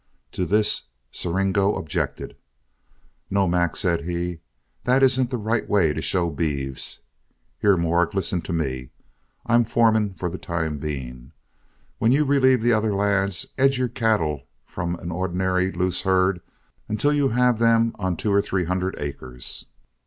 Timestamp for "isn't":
5.03-5.29